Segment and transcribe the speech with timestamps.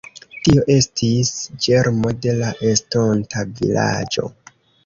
[0.45, 1.29] Tio estis
[1.65, 4.27] ĝermo de la estonta vilaĝo.